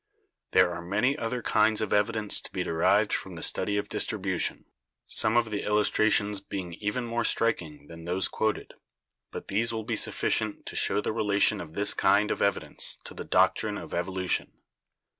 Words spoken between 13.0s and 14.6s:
to the doctrine of evolution.